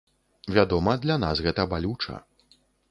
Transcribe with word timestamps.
Вядома, 0.55 0.95
для 1.05 1.19
нас 1.27 1.45
гэта 1.47 1.69
балюча. 1.77 2.21